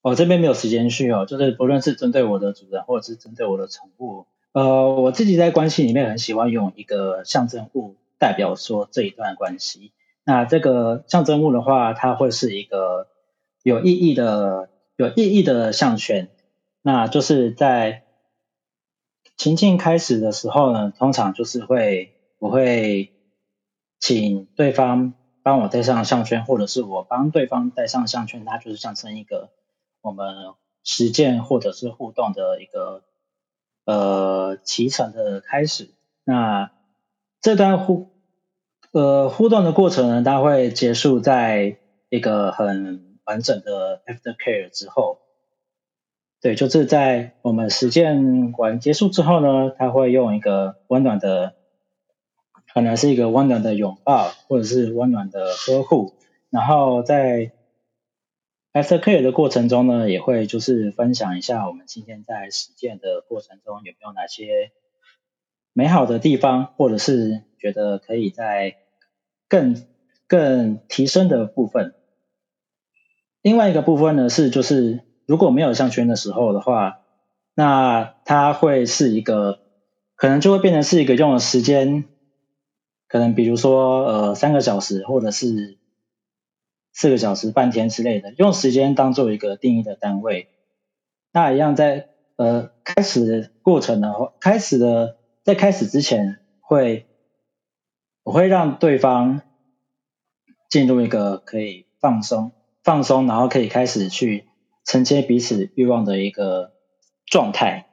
[0.00, 9.92] 我这边没有时间序哦，就是不论是针对我的主人或者是针对我的宠物，呃，我自己在关系里面很喜欢用一个象征物代表说这一段关系。
[10.24, 13.08] 那这个象征物的话，它会是一个
[13.62, 16.30] 有意义的、有意义的项圈。
[16.82, 18.02] 那就是在
[19.36, 23.12] 情境开始的时候呢，通常就是会我会
[24.00, 25.14] 请对方
[25.44, 29.50] 帮我戴上项圈，或者是我帮对方戴上项圈，它就是象征一个
[30.00, 33.04] 我们实践或者是互动的一个
[33.84, 35.88] 呃启程的开始。
[36.24, 36.72] 那
[37.40, 38.10] 这段互
[38.90, 45.21] 呃互动的过程呢，它会结束在一个很完整的 after care 之后。
[46.42, 51.54] 对，就是在我们实践完结束之后呢，他会用一个温暖的，
[52.74, 56.14] 可能是一个温暖的拥抱，或者是温暖的呵护。
[56.50, 57.52] 然后在
[58.72, 64.72] after care 的过程中呢，也会就是分享一下我们今天在实践的过程中有没有哪些
[65.72, 68.78] 美好的地方，或者是觉得可以在
[69.46, 69.80] 更
[70.26, 71.94] 更提升的部分。
[73.42, 75.04] 另外一个部分呢是就是。
[75.26, 76.98] 如果没有项圈的时候的话，
[77.54, 79.60] 那它会是一个，
[80.16, 82.04] 可能就会变成是一个用的时间，
[83.08, 85.78] 可能比如说呃三个小时或者是
[86.92, 90.48] 四个小时、半天之类的，用时间当做一个定义的单位。
[91.32, 97.06] 那一样在呃开始过程的话，开始的在开始之前会，
[98.22, 99.42] 我会让对方
[100.68, 104.46] 进入一个可以放松、放松，然后可以开始去。
[104.84, 106.72] 承接彼此欲望的一个
[107.26, 107.86] 状态，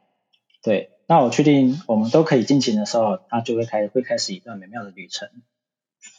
[0.63, 0.91] 对。
[1.08, 5.28] 那我确定我们都可以进行的时候，它就会开会开始一段美妙的旅程。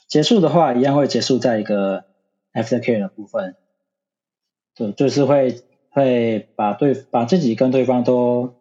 [0.09, 2.07] 结束的话，一样会结束在一个
[2.53, 3.55] after care 的部分，
[4.75, 8.57] 就就是会会把对把自己跟对方都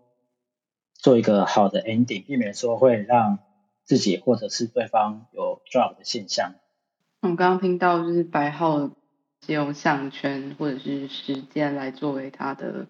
[0.94, 3.40] 做一个好的 ending，避免说会让
[3.84, 6.54] 自己或者是对方有 drop 的现象。
[7.22, 8.92] 我刚刚听到就是白号。
[9.46, 12.88] 是用项圈或者是时间来作为它的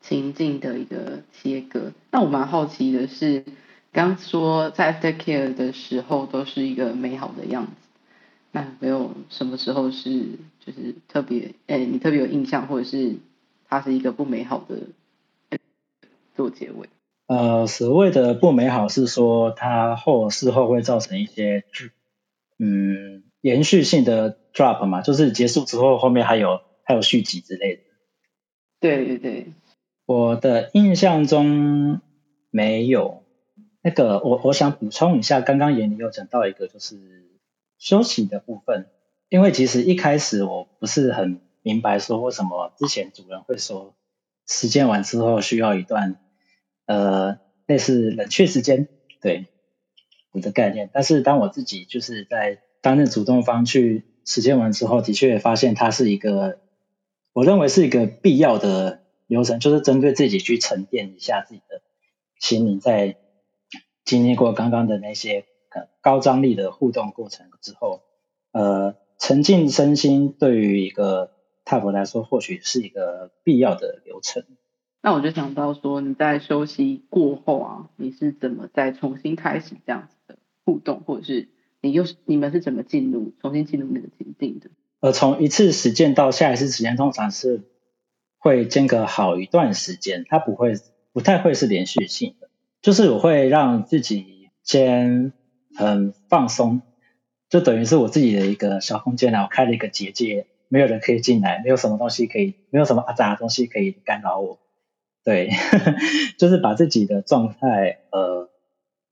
[0.00, 1.92] 情境的一个切割。
[2.10, 3.44] 那我蛮好奇的是，
[3.92, 7.72] 刚说在 after care 的时候都是一个美好的样子，
[8.50, 13.16] 那没有什么时候是就是特别，哎，你特别有印象，或者是
[13.68, 14.78] 它是一个不美好的
[16.34, 16.88] 做结尾？
[17.26, 21.64] 呃，所谓的不美好是说它后事后会造成一些，
[22.58, 23.22] 嗯。
[23.40, 27.82] 延续性的 drop 嘛，就是结束之后后面还有还有续集之类的。
[28.80, 29.46] 对对对，
[30.06, 32.00] 我的印象中
[32.50, 33.22] 没有。
[33.82, 36.98] 那个我我想补充一下，刚刚眼里有讲到一个就是
[37.78, 38.86] 休息的部分，
[39.30, 43.94] 因为其实一开始我不是很明白说为什么之前主人会说
[44.46, 46.16] 实践完之后需要一段
[46.84, 48.86] 呃类似冷却时间，
[49.22, 49.46] 对
[50.32, 50.90] 我的概念。
[50.92, 56.58] 但是当我自己就是在担任主动方去实践完之后，的确发现它是一个，
[57.32, 61.82] 我认为是一个必要的流程，就是针对自己去沉淀一下自己的
[62.38, 63.16] 心灵，在
[64.04, 65.44] 经历过刚刚的那些
[66.00, 68.00] 高张力的互动过程之后，
[68.52, 71.32] 呃，沉浸身心对于一个
[71.66, 74.44] TOP 来说，或许是一个必要的流程。
[75.02, 81.48] 那我就想到说，你在休息过后啊，你是怎么再重新开始这样子的互动，或者是？
[81.82, 84.70] 你又是你们是怎么进入重新进入那个情境的？
[85.00, 87.62] 呃，从一次实践到下一次实践，通常是
[88.38, 90.74] 会间隔好一段时间，它不会
[91.12, 92.50] 不太会是连续性的。
[92.82, 95.32] 就是我会让自己先
[95.74, 96.82] 很放松，
[97.48, 104.58] 就等于是我自己的一个小空间然后开了一个结界，没有人可以进来，没有什么东西可以，没有什么阿杂的东西可以干扰我。
[105.24, 105.50] 对，
[106.38, 108.50] 就是把自己的状态呃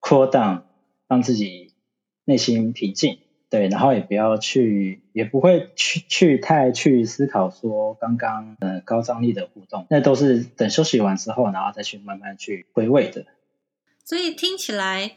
[0.00, 0.62] cool down，
[1.06, 1.67] 让自己
[2.29, 13.24] 内心平静，对，然后也不要去，也不会去去太去思考说刚刚呃高张力的互动，那都是等休息完之后，然后再去慢慢去回味的。
[14.05, 15.16] 所以听起来，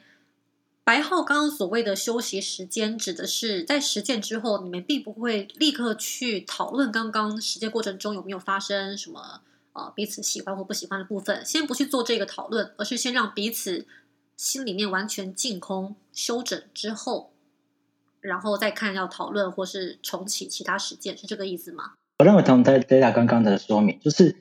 [0.85, 9.41] 白浩刚刚所谓的休息时间，指的是在实践之后，你们并不会立刻去讨论刚刚实践过程中有没有发生什么
[9.73, 13.85] 呃彼此喜欢或不喜欢的部分，先不去做这个讨论，而是先让彼此
[14.41, 17.31] 心里面完全净空、休整之后，
[18.21, 21.93] 然后再看要讨论或是重启其他实践，是这个意思吗？
[22.17, 24.35] 我认为同 Data 刚刚的说明，就是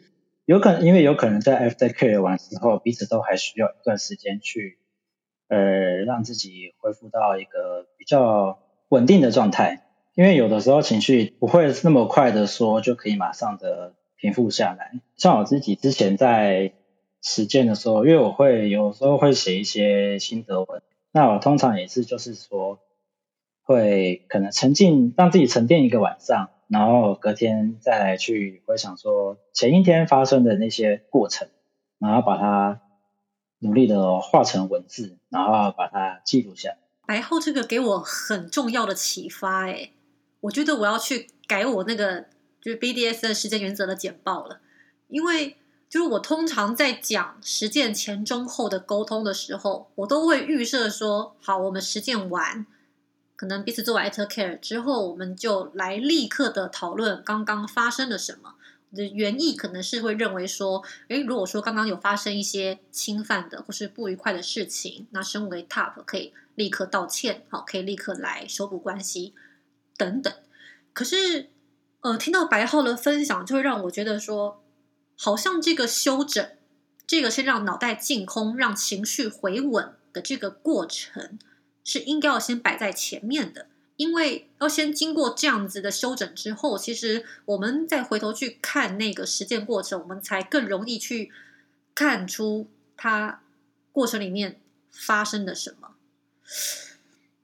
[0.47, 4.79] 有可能，因为有可能在 After Care 完之后，彼此都还需要一段时间去，
[5.49, 5.59] 呃，
[6.07, 9.87] 让自己恢复到一个比较稳定的状态。
[10.15, 14.99] 因为有的时候情绪不会那么快的说就可以马上的平复下来。
[15.19, 16.73] 像我自己之前在
[17.23, 22.79] 实践的时候，因为我会有时候会写一些心得文，那我通常也是就是说，
[23.63, 31.49] 会可能沉浸让自己沉淀一个晚上，然后隔天再来去回想说前一天发生的那些过程，
[31.99, 32.81] 然后把它
[33.59, 36.79] 努力的化成文字，然后把它记录下来。
[37.07, 39.91] 白后这个给我很重要的启发，哎，
[40.41, 42.27] 我觉得我要去改我那个
[42.63, 44.61] 就是 BDS 的时间原则的简报了，
[45.09, 45.57] 因为
[45.91, 52.65] 就是我通常在讲实践前、中、后的沟通的时候，我都会预设说，好，我们实践完，
[53.35, 58.55] 可能彼此做完 after care 之后，我们就来立刻的讨论刚刚发生了什么。
[58.93, 69.33] 的原意可能是会认为说，诶，如果说刚刚有发生一些侵犯的或是不愉快的事情，那身为 top 可以立刻道歉，好，可以立刻来修补关系
[69.97, 70.33] 等等。
[70.93, 71.51] 可是，
[72.01, 74.61] 呃，听到白浩的分享，就会让我觉得说，
[75.23, 76.51] 好像这个休整，
[77.07, 81.39] 这个是让脑袋净空、让情绪回稳的这个过程，
[81.85, 83.67] 是应该要先摆在前面的。
[83.97, 91.31] 因为要先经过这样子的休整之后，其实我们再回头去看那个实践过程，我们才更容易去
[91.95, 93.43] 看出它
[93.93, 94.59] 过程里面
[94.91, 95.91] 发生的什么。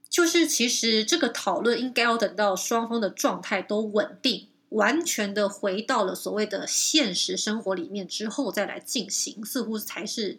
[0.09, 10.38] 就是其实这个讨论应该要等到双方的状态都稳定，完全的回到了所谓的现实生活里面之后再来进行，似乎才是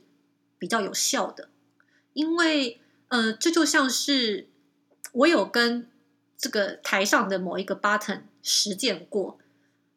[0.57, 1.49] 比较有效的。
[2.13, 4.47] 因为呃，这就像是
[5.11, 5.88] 我有跟。
[6.39, 9.39] 这个台上的某一个 button 实践过，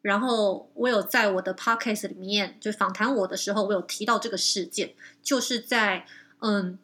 [0.01, 6.07] 然后我有在我的 podcast 里面就访谈我的时候，我有提到这个事件，就是在
[6.39, 6.79] 嗯，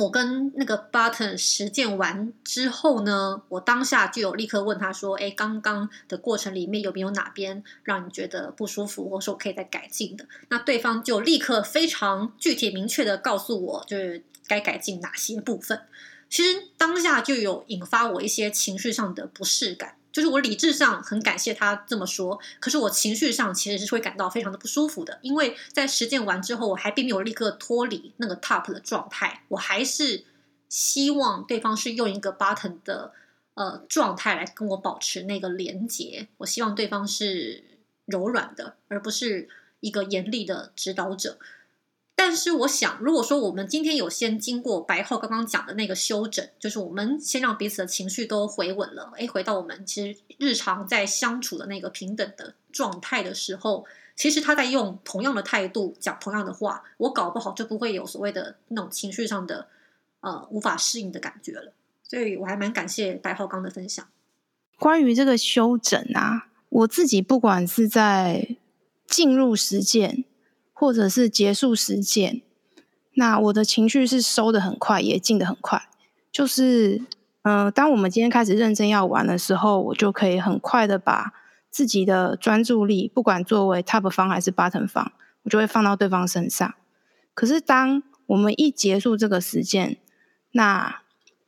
[0.00, 15.82] 我跟那个 button 实践完之后呢，我当下就有立刻问他说：“哎，刚刚的过程里面有没有哪边让你觉得不舒服，或者说可以再改进的？”那对方就立刻非常具体明确的告诉我，就是该改进哪些部分。
[16.30, 30.24] 其实当下就有引发我一些情绪上的不适感，就是我理智上很感谢他这么说，可是我情绪上其实是会感到非常的不舒服的，因为在实践完之后，我还并没有立刻脱离那个 top 的状态，我还是
[30.68, 33.12] 希望对方是用一个 button 的
[33.54, 37.64] 呃状态来跟我保持那个连接，我希望对方是
[38.04, 39.48] 柔软的，而不是
[39.80, 41.38] 一个严厉的指导者。
[42.24, 59.66] 但是我想，如果说我们今天有先经过白浩刚刚讲的那个修整，就是我们先让彼此的情绪都回稳了，哎，回到我们其实日常在相处的那个平等的状态的时候，其实他在用同样的态度讲同样的话，我搞不好就不会有所谓的那种情绪上的
[60.20, 61.72] 呃无法适应的感觉了。
[62.04, 64.06] 所以我还蛮感谢白浩刚的分享。
[64.78, 68.56] 关于这个修整啊，我自己不管是在
[69.08, 70.24] 进入实践。
[70.82, 72.42] 或者是结束时间，
[73.14, 75.80] 那我的情绪是收的很快，也进的很快。
[76.32, 77.00] 就是，
[77.42, 81.34] 嗯，当我们今天开始认真要玩的时候，我就可以很快的把
[81.70, 85.12] 自己的专注力，不管作为 top 方还是 bottom 方，
[85.44, 86.74] 我就会放到对方身上。
[87.32, 89.98] 可是，当我们一结束这个时间，
[90.50, 91.02] 那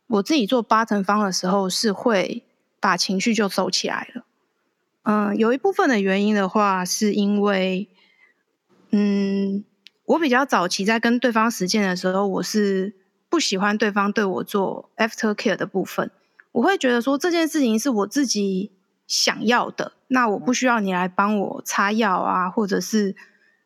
[0.07, 2.45] 我自己做 bottom 方的时候，是会
[2.79, 4.23] 把情绪就收起来了。
[5.03, 7.89] 嗯，有一部分的原因的话，是因为。
[8.97, 9.65] 嗯，
[10.05, 12.95] 我比较早期在跟对方实践的时候，我是
[13.29, 16.09] 不喜欢对方对我做 after care 的部分。
[16.53, 18.71] 我会觉得说这件事情是我自己
[19.05, 23.17] 想要的，那我不需要你来帮我擦药啊，或者是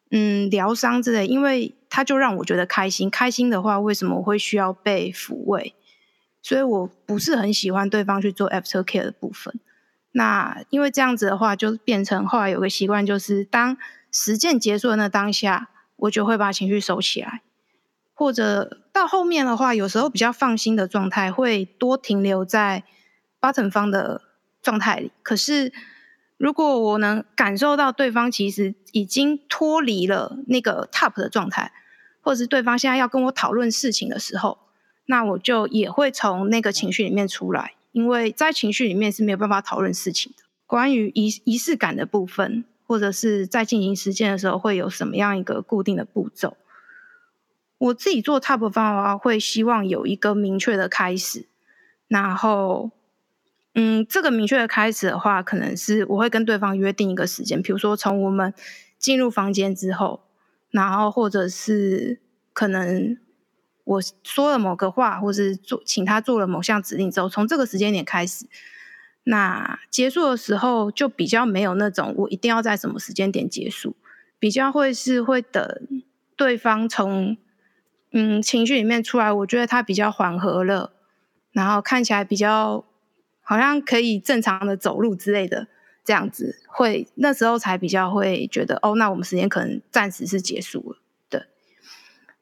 [0.09, 3.07] 嗯疗伤之类，因为他就让我觉得开心。
[3.07, 5.75] 开心的话，为什么我会需要被抚慰？
[6.41, 9.53] 所以我不是很喜欢对方去做 after care 的部分。
[10.11, 13.77] 那因为这样子的话，就变成后来有个习惯，就是当。
[14.11, 17.41] 实践结束的那当下，我就会把情绪收起来，
[18.13, 22.83] 或者到后面的话，有时候比较放心的状态会多停留在
[23.39, 24.21] button 方的
[24.61, 25.11] 状态里。
[25.23, 25.71] 可是
[26.37, 31.71] 如果我能感受到对方其实已经脱离了那个 top 的状态，
[32.21, 34.59] 或者是对方现在要跟我讨论事情的时候，
[35.05, 40.43] 那我就也会从那个情绪里面出来，因为在情绪里面是没有办法讨论事情的。
[40.65, 46.57] 关于仪仪式感的部分，或者是在进行实践的时候会有什么样一个固定的步骤？
[47.77, 51.45] 我自己做 top 方的话，会希望有一个明确的开始，
[52.07, 52.89] 然后，
[53.75, 58.51] 嗯，这个明确的开始的话，可能是我会跟对方约定一个时间，比如说从我们
[58.97, 60.21] 进入房间之后，
[60.71, 62.19] 然后或者是
[62.53, 63.15] 可能
[63.83, 68.47] 我说了某个话，或是做请他做了某项指令之后，从这个时间点开始。
[69.23, 73.95] 那结束的时候就比较没有那种我一定要在什么时间点结束，
[74.39, 75.87] 比较会是会等
[76.35, 77.37] 对方从
[78.11, 80.93] 嗯情绪里面出来，我觉得他比较缓和了，
[81.51, 82.85] 然后看起来比较
[83.41, 85.67] 好像可以正常的走路之类的，
[86.03, 90.97] 这样子会那时候才比较会觉得哦，那我们时间可能暂时是结束了，
[91.29, 91.43] 对。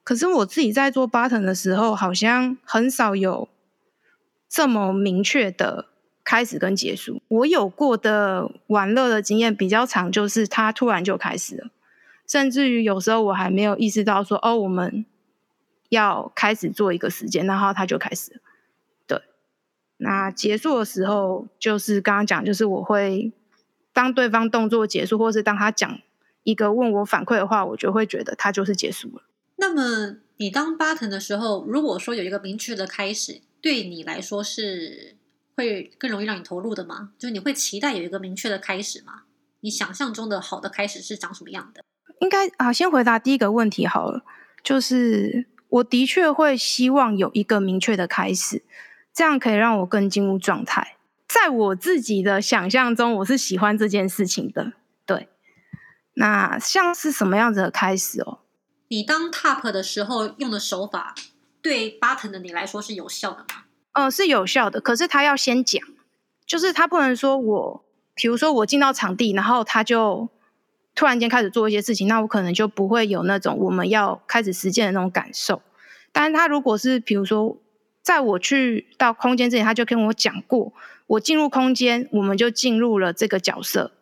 [0.05, 3.49] 可是我自己在做 button 的时候，好像很少有
[4.47, 5.87] 这么明确的。
[6.27, 11.69] 开始跟结束，我有过的玩乐的经验比较长，就是他突然就开始了，
[12.27, 15.05] 甚至于有时候我还没有意识到说，哦，我们
[15.87, 18.39] 要开始做一个时间，然后他就开始了。
[19.07, 19.21] 对，
[19.95, 23.31] 那结束的时候，就是刚刚讲，就是我会
[23.93, 25.97] 当对方动作结束，或是当他讲
[26.43, 29.21] 一个问我反馈的话，我就会觉得他就是结束了。
[29.55, 35.15] 那么你当巴藤的时候，如果说有一个明确的开始，对你来说是？
[35.57, 37.13] 会更容易让你投入的吗？
[37.17, 39.23] 就是你会期待有一个明确的开始吗？
[39.61, 41.83] 你想象中的好的开始是长什么样的？
[42.21, 44.23] 应该啊，先回答第一个问题好了。
[44.63, 48.63] 就是我的确会希望有一个明确的开始，
[49.11, 50.97] 这样可以让我更进入状态。
[51.27, 54.73] 在我自己的想象中，我是喜欢这件事情的。
[55.07, 55.27] 对，
[56.13, 58.39] 那像是什么样子的开始哦？
[58.89, 61.15] 你当 top 的时候用的手法，
[61.61, 63.63] 对 button 的你来说是有效的吗？
[63.97, 65.81] 呃，是有效的，可是他要先讲，
[66.45, 67.83] 就是他不能说我，
[68.13, 70.29] 比如说我进到场地，然后他就
[70.93, 75.63] 突然间开始做一些事情，那我可能就不会有那种我们要开始实践的那种感受。
[76.11, 77.57] 但是他如果是比如说，
[78.03, 80.71] 在我去到空间之前，他就跟我讲过，
[81.07, 83.93] 我进入空间，我们就进入了这个角色，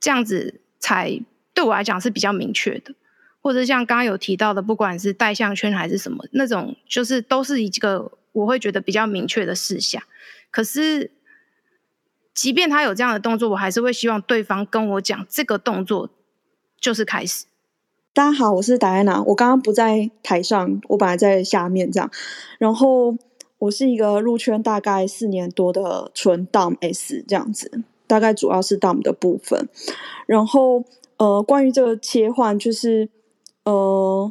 [0.00, 1.20] 这样子才
[1.54, 2.92] 对我来讲是比较明确的。
[3.40, 8.10] 或者像刚刚有提到的，不管是带项圈还是什么那种，就是都是一个。
[8.36, 10.02] 我会觉得比较明确的事项，
[10.50, 11.10] 可是，
[12.34, 16.10] 即便他有这样的动作，我还是会希望对方跟我讲这个动作
[16.78, 17.46] 就是开始。
[18.12, 22.10] 大家好，我是戴安娜，我刚刚不在台上，我本来在下面这样。
[22.58, 23.16] 然后
[23.56, 29.66] 我是一个入圈大概四年多的纯 Dom S 这样子，大概主要是 Dom 的部分。
[30.26, 30.84] 然后
[31.16, 33.08] 呃，关于这个切换，就是
[33.64, 34.30] 呃。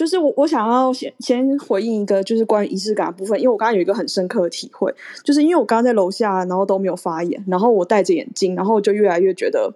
[0.00, 4.90] 就是我，我想要先先回应一个，就是关于仪式感的部分，因为我刚刚有一个很深刻的体会，
[5.22, 9.74] 就是因为我刚刚在楼下，然后都没有发言，然后我戴着眼镜，然后就越来越觉得，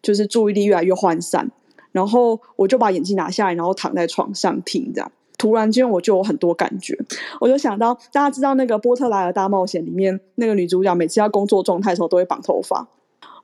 [0.00, 1.50] 就是注意力越来越涣散，
[1.92, 6.98] 然后我就把眼镜拿下来，然后躺在床上听，这样，突然间我就有很多感觉，
[7.38, 12.88] 我就想到大家知道那个波特莱尔大冒险里面那个女主角，每次要工作状态的时候都会绑头发。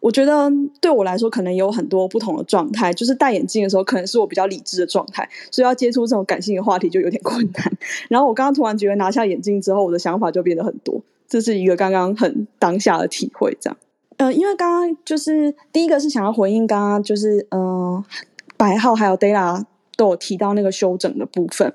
[0.02, 0.50] 我觉得
[0.80, 2.92] 对我来说，可能有很多不同的状态。
[2.92, 7.72] 就是戴眼镜的时候，可能是我比较理智的状态，所以要接触这种感性的话题就有点困难。
[8.08, 11.00] 然后我刚刚突然觉得拿下眼镜之后，我的想法就变得很多。
[11.28, 13.76] 这是一个刚刚很当下的体会，这样。
[14.18, 18.04] 呃，因为刚刚就是第一个是想要回应刚刚就是嗯，
[18.56, 19.64] 白号还有 Della。
[20.02, 21.72] 都有提到那个修整的部分，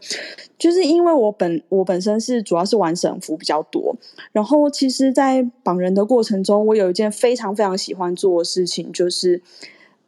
[0.60, 3.96] 就是因为我本我本身是主要是玩省服比较多，
[4.34, 9.42] 然后其实，在绑人的过程中，我有一件非常非常喜欢做的事情，就是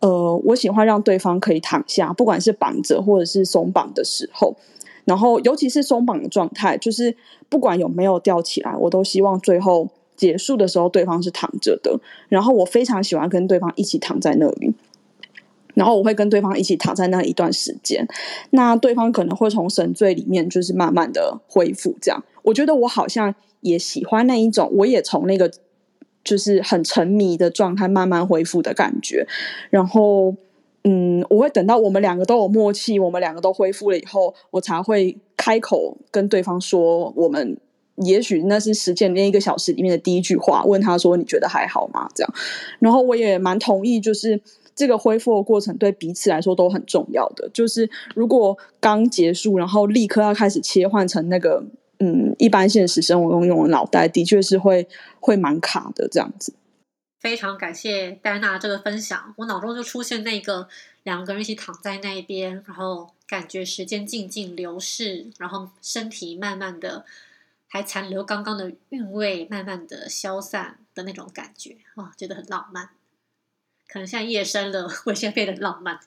[0.02, 4.54] 呃，我喜欢让对方可以躺下，不管是绑着或者是松绑的时候，
[5.06, 7.16] 然后尤其是松绑的状态，就是
[7.48, 11.98] 不管有没有吊起来，我都希望最后结束的时候对方是躺着的，
[12.28, 14.74] 然后我非常喜欢跟对方一起躺在那里。
[15.76, 18.06] 然后我会跟对方一起躺在那一段时间，
[18.50, 21.96] 那对方可能会从神醉里面就是慢慢的恢复。
[22.02, 25.50] 这样，我觉得我好像也喜欢那一种，我也从那个
[26.24, 29.26] 就是很沉迷的状态慢慢恢复的感觉。
[29.70, 30.36] 然后，
[30.84, 37.58] 嗯，我会等到我们两个都有默契，我们两个都恢复了以后，我才会开口跟对方说，我们
[37.98, 42.10] 也许那是实践那一个小时里面的第一句话，问他说你觉得还好吗？
[42.16, 42.34] 这样，
[42.80, 44.42] 然后我也蛮同意，就是。
[44.80, 47.50] 这个恢复的过程对彼此来说都很重要的。
[47.54, 51.62] 就是如果刚结束，然后立刻要开始切换成那个
[51.98, 54.88] 嗯一般现实生活中用的脑袋，的确是会
[55.20, 56.54] 会蛮卡的这样子。
[57.20, 60.70] 非常感谢戴安娜这个分享，我脑中就出现那个
[61.04, 67.04] 两个人一起躺在那边，然后感觉时间静静流逝，然后身体慢慢的
[67.68, 72.92] 还残留刚刚的韵味，慢慢的消散的那种感觉，哇，觉得很浪漫。
[73.92, 75.98] 可能现在夜深了， 我现在变得浪漫。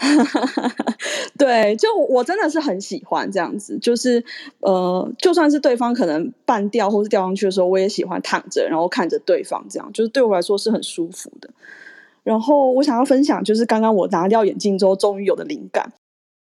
[1.36, 4.24] 对，就我真的是很喜欢这样子，就是
[4.60, 11.50] 呃，就算是对方可能半吊或是吊上去的时候，我也喜欢躺着，然后看着对方，这样就是对我来说是很舒服的。
[12.22, 15.92] 然后我想要分享，就是刚刚我拿掉眼镜之后，终于有的灵感。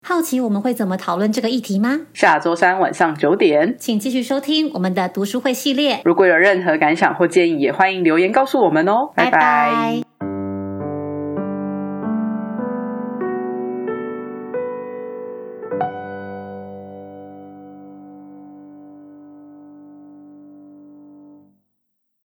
[0.03, 2.01] 好奇我们会怎么讨论这个议题吗？
[2.13, 6.01] 下周三晚上九点，请继续收听我们的读书会系列。
[6.05, 9.11] 如果有任何感想或建议，也欢迎留言告诉我们哦。
[9.15, 10.10] 拜拜。